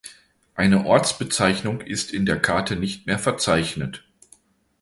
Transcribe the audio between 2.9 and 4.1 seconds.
mehr verzeichnet.